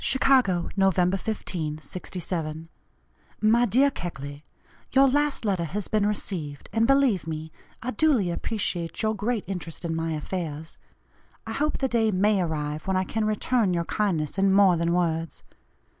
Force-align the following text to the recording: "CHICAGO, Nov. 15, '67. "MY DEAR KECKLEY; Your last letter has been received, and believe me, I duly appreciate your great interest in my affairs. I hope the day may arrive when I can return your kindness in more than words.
"CHICAGO, 0.03 0.71
Nov. 0.75 0.95
15, 0.95 1.77
'67. 1.77 2.69
"MY 3.39 3.65
DEAR 3.67 3.91
KECKLEY; 3.91 4.41
Your 4.93 5.07
last 5.07 5.45
letter 5.45 5.65
has 5.65 5.87
been 5.87 6.07
received, 6.07 6.71
and 6.73 6.87
believe 6.87 7.27
me, 7.27 7.51
I 7.83 7.91
duly 7.91 8.31
appreciate 8.31 9.03
your 9.03 9.13
great 9.13 9.43
interest 9.45 9.85
in 9.85 9.95
my 9.95 10.13
affairs. 10.13 10.79
I 11.45 11.51
hope 11.51 11.77
the 11.77 11.87
day 11.87 12.09
may 12.09 12.41
arrive 12.41 12.87
when 12.87 12.97
I 12.97 13.03
can 13.03 13.25
return 13.25 13.75
your 13.75 13.85
kindness 13.85 14.39
in 14.39 14.51
more 14.51 14.75
than 14.75 14.91
words. 14.91 15.43